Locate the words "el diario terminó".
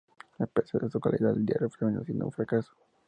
1.37-2.03